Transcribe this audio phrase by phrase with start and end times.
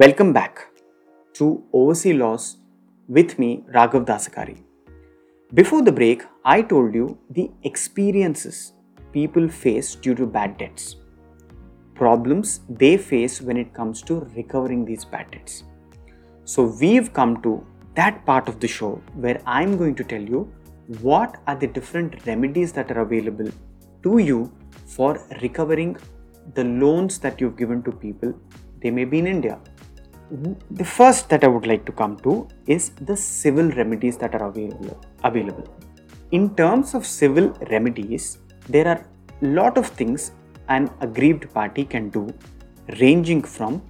[0.00, 0.68] Welcome back
[1.34, 2.56] to Overseas Laws
[3.08, 4.62] with me, Raghav Dasagari.
[5.52, 8.72] Before the break, I told you the experiences
[9.12, 10.96] people face due to bad debts,
[11.94, 15.64] problems they face when it comes to recovering these bad debts.
[16.46, 17.62] So, we've come to
[17.94, 20.50] that part of the show where I'm going to tell you
[21.02, 23.50] what are the different remedies that are available
[24.04, 24.50] to you
[24.86, 25.98] for recovering
[26.54, 28.32] the loans that you've given to people.
[28.80, 29.60] They may be in India.
[30.32, 34.48] The first that I would like to come to is the civil remedies that are
[34.48, 34.98] available.
[35.24, 35.68] available.
[36.30, 39.04] In terms of civil remedies, there are
[39.42, 40.32] a lot of things
[40.68, 42.32] an aggrieved party can do,
[42.98, 43.82] ranging from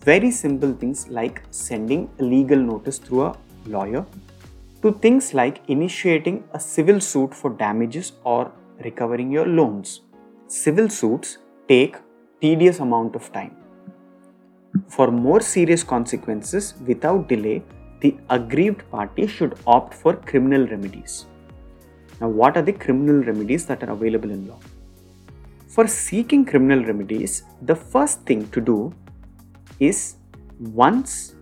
[0.00, 4.06] very simple things like sending a legal notice through a lawyer
[4.80, 8.50] to things like initiating a civil suit for damages or
[8.82, 10.00] recovering your loans.
[10.46, 11.36] Civil suits
[11.68, 11.96] take
[12.40, 13.59] tedious amount of time.
[14.90, 17.62] For more serious consequences without delay,
[18.00, 21.26] the aggrieved party should opt for criminal remedies.
[22.20, 24.58] Now, what are the criminal remedies that are available in law?
[25.68, 28.92] For seeking criminal remedies, the first thing to do
[29.78, 30.16] is
[30.58, 31.36] once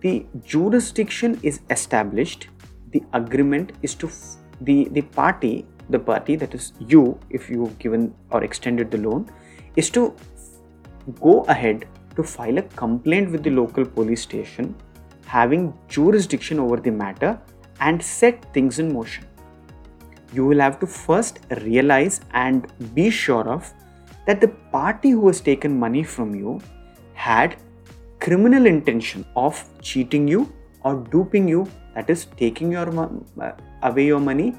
[0.00, 2.48] the jurisdiction is established,
[2.92, 7.76] the agreement is to f- the, the party, the party that is you, if you've
[7.80, 9.28] given or extended the loan,
[9.74, 10.14] is to
[11.20, 11.88] go ahead
[12.18, 14.74] to file a complaint with the local police station
[15.36, 17.38] having jurisdiction over the matter
[17.80, 19.24] and set things in motion.
[20.32, 23.72] You will have to first realize and be sure of
[24.26, 26.60] that the party who has taken money from you
[27.14, 27.56] had
[28.20, 34.20] criminal intention of cheating you or duping you that is taking your uh, away your
[34.20, 34.54] money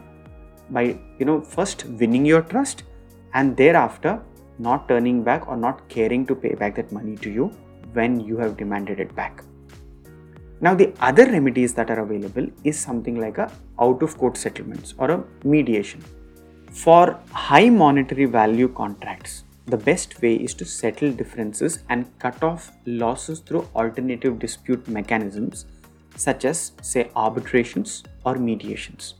[0.69, 0.83] by
[1.19, 2.83] you know first winning your trust
[3.33, 4.19] and thereafter
[4.59, 7.47] not turning back or not caring to pay back that money to you
[7.93, 9.43] when you have demanded it back.
[10.61, 14.93] Now the other remedies that are available is something like a out of court settlements
[14.97, 16.03] or a mediation.
[16.71, 22.71] For high monetary value contracts the best way is to settle differences and cut off
[22.85, 25.65] losses through alternative dispute mechanisms
[26.15, 29.13] such as say arbitrations or mediations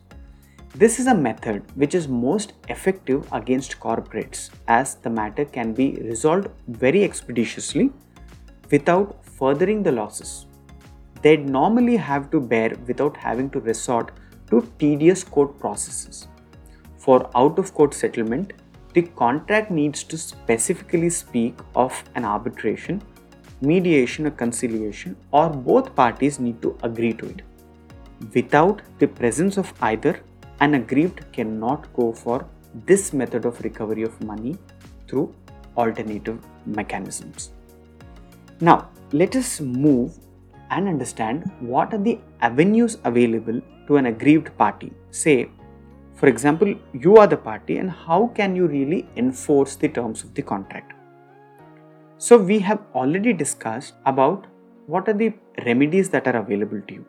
[0.75, 5.93] this is a method which is most effective against corporates as the matter can be
[6.03, 7.91] resolved very expeditiously
[8.69, 10.45] without furthering the losses.
[11.23, 14.11] They'd normally have to bear without having to resort
[14.51, 16.27] to tedious court processes.
[16.97, 18.53] For out of court settlement,
[18.93, 23.01] the contract needs to specifically speak of an arbitration,
[23.61, 27.41] mediation, or conciliation, or both parties need to agree to it.
[28.33, 30.21] Without the presence of either,
[30.61, 32.45] an aggrieved cannot go for
[32.85, 34.57] this method of recovery of money
[35.07, 35.33] through
[35.77, 37.51] alternative mechanisms.
[38.61, 40.17] Now, let us move
[40.69, 44.91] and understand what are the avenues available to an aggrieved party.
[45.11, 45.49] Say,
[46.13, 50.33] for example, you are the party, and how can you really enforce the terms of
[50.33, 50.93] the contract?
[52.17, 54.45] So, we have already discussed about
[54.85, 55.33] what are the
[55.65, 57.05] remedies that are available to you.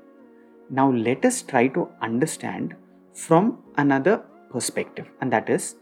[0.71, 2.77] Now, let us try to understand
[3.15, 5.76] from another perspective, and that is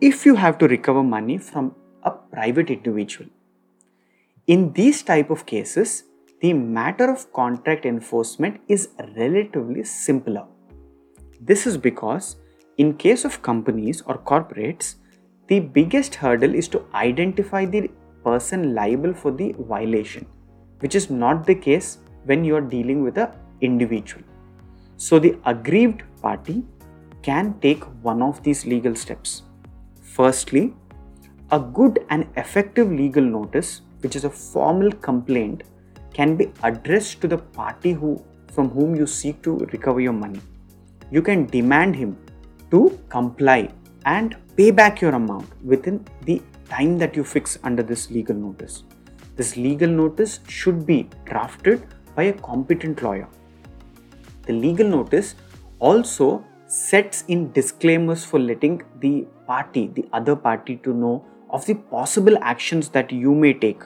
[0.00, 3.28] if you have to recover money from a private individual.
[4.46, 6.04] In these type of cases,
[6.40, 10.44] the matter of contract enforcement is relatively simpler.
[11.40, 12.36] This is because
[12.78, 14.96] in case of companies or corporates,
[15.46, 17.88] the biggest hurdle is to identify the
[18.24, 20.26] person liable for the violation,
[20.80, 23.28] which is not the case when you are dealing with an
[23.60, 24.22] individual.
[24.96, 26.62] So the aggrieved party
[27.22, 29.42] can take one of these legal steps.
[30.02, 30.74] Firstly,
[31.50, 35.62] a good and effective legal notice, which is a formal complaint,
[36.14, 38.22] can be addressed to the party who
[38.52, 40.40] from whom you seek to recover your money.
[41.10, 42.16] You can demand him
[42.70, 43.70] to comply
[44.04, 48.84] and pay back your amount within the time that you fix under this legal notice.
[49.36, 53.28] This legal notice should be drafted by a competent lawyer.
[54.46, 55.34] The legal notice
[55.88, 61.74] also sets in disclaimers for letting the party, the other party, to know of the
[61.94, 63.82] possible actions that you may take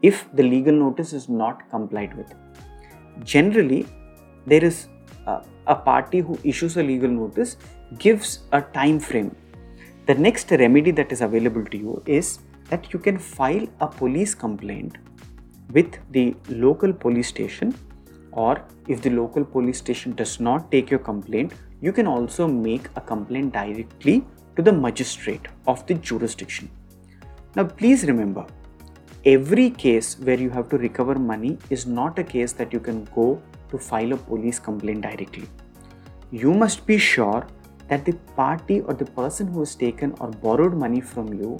[0.00, 2.32] if the legal notice is not complied with.
[3.24, 3.86] Generally,
[4.46, 4.88] there is
[5.26, 7.56] a, a party who issues a legal notice
[7.98, 9.34] gives a time frame.
[10.06, 12.38] The next remedy that is available to you is
[12.70, 14.96] that you can file a police complaint
[15.72, 17.74] with the local police station
[18.32, 22.88] or if the local police station does not take your complaint you can also make
[22.96, 24.24] a complaint directly
[24.56, 26.70] to the magistrate of the jurisdiction
[27.56, 28.46] now please remember
[29.24, 33.04] every case where you have to recover money is not a case that you can
[33.14, 33.40] go
[33.70, 35.48] to file a police complaint directly.
[36.30, 37.46] You must be sure
[37.88, 41.58] that the party or the person who has taken or borrowed money from you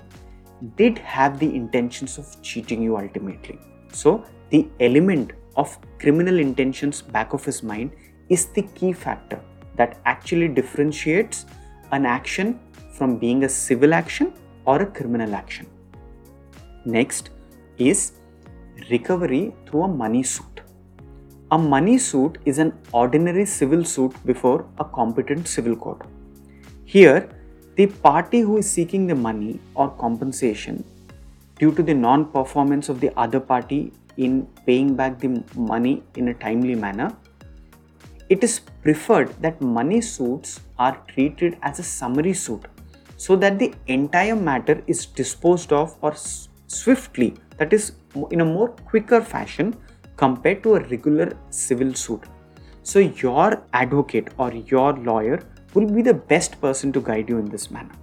[0.77, 3.59] did have the intentions of cheating you ultimately.
[3.93, 7.91] So, the element of criminal intentions back of his mind
[8.29, 9.41] is the key factor
[9.79, 11.47] that actually differentiates
[11.97, 12.59] an action
[12.97, 14.33] from being a civil action
[14.65, 15.67] or a criminal action.
[16.85, 17.31] Next
[17.79, 18.13] is
[18.91, 20.61] recovery through a money suit.
[21.53, 26.07] A money suit is an ordinary civil suit before a competent civil court.
[26.85, 27.29] Here,
[27.77, 30.85] the party who is seeking the money or compensation
[31.59, 33.93] due to the non performance of the other party
[34.27, 35.31] in paying back the
[35.73, 37.11] money in a timely manner.
[38.29, 42.67] It is preferred that money suits are treated as a summary suit
[43.17, 46.15] so that the entire matter is disposed of or
[46.67, 47.93] swiftly that is
[48.31, 49.75] in a more quicker fashion
[50.17, 52.23] compared to a regular civil suit.
[52.83, 55.41] So your advocate or your lawyer
[55.75, 57.95] will be the best person to guide you in this manner.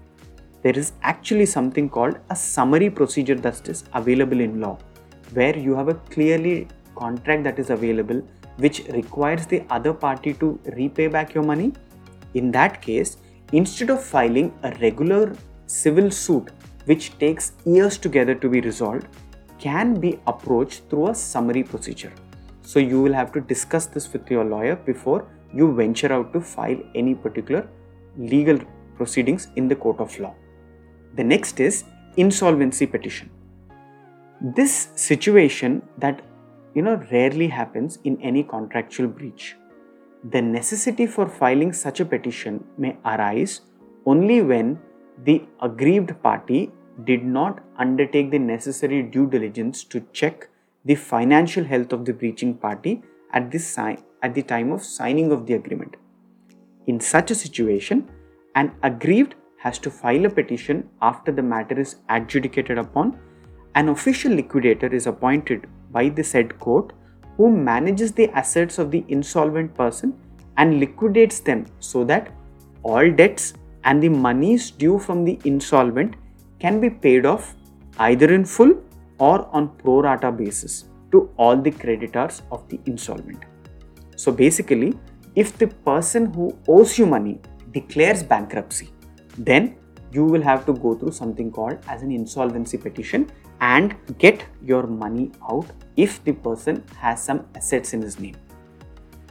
[0.64, 4.78] There is actually something called a summary procedure that is available in law
[5.34, 8.22] where you have a clearly contract that is available
[8.58, 11.74] which requires the other party to repay back your money,
[12.34, 13.18] in that case,
[13.52, 15.36] instead of filing a regular
[15.68, 16.50] civil suit
[16.86, 19.08] which takes years together to be resolved,
[19.60, 22.14] can be approached through a summary procedure.
[22.62, 26.42] So you will have to discuss this with your lawyer before you venture out to
[26.42, 27.68] file any particular
[28.18, 28.60] legal
[28.96, 30.36] proceedings in the court of law.
[31.16, 31.84] The next is
[32.18, 33.30] insolvency petition.
[34.40, 36.22] This situation that
[36.76, 39.56] you know rarely happens in any contractual breach.
[40.24, 43.62] The necessity for filing such a petition may arise
[44.06, 44.80] only when
[45.24, 46.72] the aggrieved party
[47.04, 50.50] did not undertake the necessary due diligence to check
[50.86, 53.02] the financial health of the breaching party
[53.34, 55.96] at, this si- at the time of signing of the agreement.
[56.86, 58.10] In such a situation,
[58.56, 63.20] an aggrieved has to file a petition after the matter is adjudicated upon.
[63.76, 66.94] An official liquidator is appointed by the said court
[67.38, 70.14] who manages the assets of the insolvent person
[70.58, 72.32] and liquidates them so that
[72.84, 73.54] all debts
[73.84, 76.16] and the monies due from the insolvent
[76.60, 77.56] can be paid off
[78.00, 78.74] either in full
[79.20, 83.44] or on pro rata basis to all the creditors of the insolvent.
[84.16, 84.98] So basically,
[85.36, 87.40] if the person who owes you money
[87.72, 88.90] declares bankruptcy,
[89.38, 89.76] then
[90.12, 93.30] you will have to go through something called as an insolvency petition
[93.62, 95.66] and get your money out
[95.96, 98.36] if the person has some assets in his name.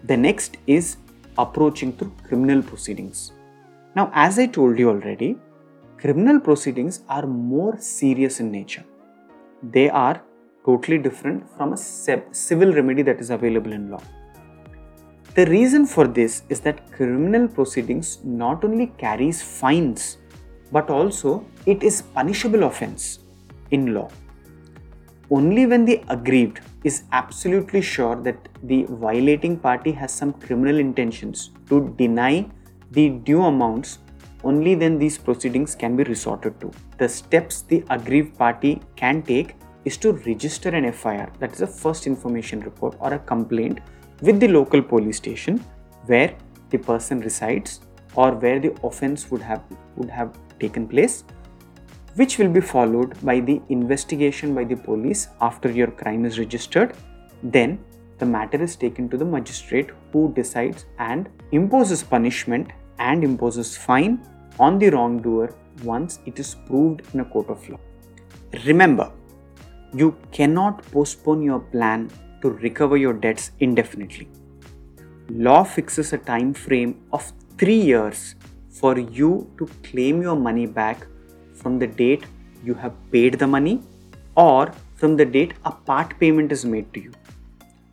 [0.05, 0.97] The next is
[1.39, 3.33] approaching through criminal proceedings.
[3.95, 5.37] Now, as I told you already,
[5.97, 8.85] criminal proceedings are more serious in nature.
[9.63, 10.23] They are
[10.65, 14.03] totally different from a civil remedy that is available in law.
[15.35, 20.19] The reason for this is that criminal proceedings not only carries fines
[20.73, 23.21] but also it is punishable offense
[23.71, 24.09] in law.
[25.31, 31.51] Only when the aggrieved is absolutely sure that the violating party has some criminal intentions
[31.69, 32.49] to deny
[32.93, 33.99] the due amounts,
[34.45, 36.71] only then these proceedings can be resorted to.
[36.99, 41.67] The steps the aggrieved party can take is to register an FIR, that is a
[41.67, 43.81] first information report or a complaint
[44.23, 45.59] with the local police station
[46.07, 46.37] where
[46.71, 47.81] the person resides
[48.15, 49.63] or where the offense would have
[49.97, 51.25] would have taken place
[52.17, 56.95] which will be followed by the investigation by the police after your crime is registered.
[57.43, 57.79] Then
[58.19, 64.27] the matter is taken to the magistrate who decides and imposes punishment and imposes fine
[64.59, 65.55] on the wrongdoer
[65.85, 67.79] once it is proved in a court of law.
[68.65, 69.13] Remember,
[69.93, 74.29] you cannot postpone your plan to recover your debts indefinitely.
[75.29, 78.37] Law fixes a time frame of 3 years
[78.71, 81.07] for you to claim your money back
[81.63, 82.25] from the date
[82.65, 83.81] you have paid the money
[84.37, 87.13] or from the date a part payment is made to you.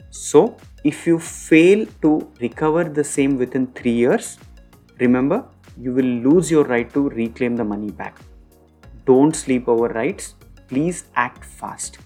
[0.10, 4.38] So, if you fail to recover the same within 3 years,
[5.00, 5.46] remember
[5.77, 8.20] you will lose your right to reclaim the money back.
[9.05, 10.36] Don't sleep over rights,
[10.67, 11.98] please act fast.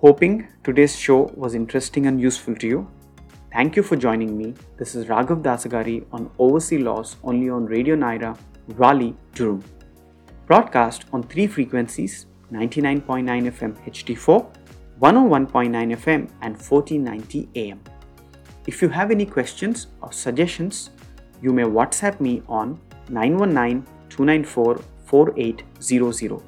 [0.00, 2.88] Hoping today's show was interesting and useful to you.
[3.52, 4.54] Thank you for joining me.
[4.78, 8.36] This is Raghav Dasagari on Overseas Laws only on Radio Nyra,
[8.68, 9.62] Raleigh, Durham
[10.52, 13.24] broadcast on three frequencies 99.9
[13.58, 14.40] FM HD4,
[15.00, 17.80] 101.9 FM, and 1490 AM.
[18.66, 20.90] If you have any questions or suggestions,
[21.40, 22.78] you may WhatsApp me on
[23.08, 26.42] 919 294 4800.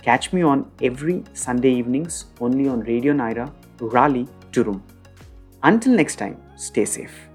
[0.00, 4.80] Catch me on every Sunday evenings only on Radio Nyra, Raleigh, Durham.
[5.64, 7.33] Until next time, stay safe.